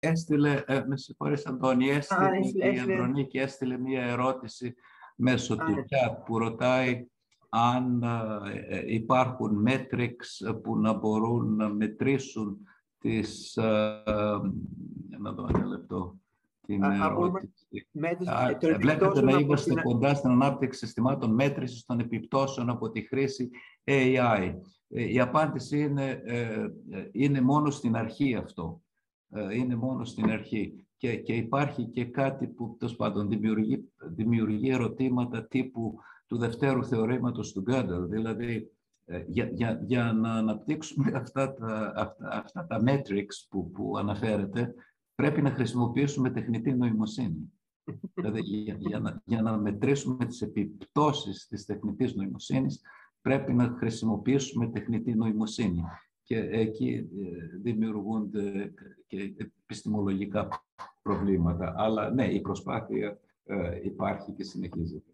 [0.00, 2.92] έστειλε, ε, με συγχωρείς Αντώνη, έστειλε, έστειλε, η έστειλε.
[2.94, 4.74] Ανδρονίκη έστειλε μία ερώτηση
[5.16, 5.82] μέσω Α, του ναι.
[5.88, 7.06] chat που ρωτάει
[7.48, 12.58] αν ε, ε, υπάρχουν metrics που να μπορούν να μετρήσουν
[12.98, 13.56] τις...
[13.56, 14.12] ε, ε,
[15.18, 16.18] να δω ένα λεπτό
[16.66, 17.88] την Α, α, μπορούμε- ερώτηση.
[17.90, 22.00] Μέτρηση Α, των Βλέπετε επιπτώσεων να από είμαστε την- κοντά στην ανάπτυξη συστημάτων μέτρησης των
[22.00, 23.50] επιπτώσεων από τη χρήση
[23.84, 24.54] AI.
[24.88, 26.40] Ε, Η απάντηση είναι, ε,
[26.90, 28.80] ε, είναι μόνο στην αρχή αυτό.
[29.30, 30.84] Ε, Είναι μόνο στην αρχή.
[30.96, 37.52] Και, και υπάρχει και κάτι που, τέλος πάντων, δημιουργεί, δημιουργεί ερωτήματα τύπου του δευτέρου θεωρήματος
[37.52, 38.08] του Γκάντελ.
[38.08, 38.70] Δηλαδή,
[39.04, 44.74] ε, για, για, για να αναπτύξουμε αυτά τα, αυτά, αυτά τα metrics που, που αναφέρετε,
[45.14, 47.52] πρέπει να χρησιμοποιήσουμε τεχνητή νοημοσύνη.
[48.14, 52.80] Δηλαδή, για, για, να, για να μετρήσουμε τις επιπτώσεις της τεχνητής νοημοσύνης,
[53.20, 55.82] πρέπει να χρησιμοποιήσουμε τεχνητή νοημοσύνη.
[56.30, 58.72] Και εκεί ε, δημιουργούνται
[59.06, 60.48] και επιστημολογικά
[61.02, 61.74] προβλήματα.
[61.76, 65.12] Αλλά ναι, η προσπάθεια ε, υπάρχει και συνεχίζεται.